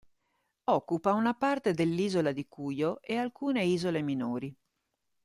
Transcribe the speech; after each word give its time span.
Occupa 0.71 1.13
una 1.13 1.35
parte 1.37 1.73
dell'isola 1.73 2.31
di 2.31 2.47
Cuyo 2.47 3.03
e 3.03 3.17
alcune 3.17 3.63
isole 3.65 4.01
minori. 4.01 4.51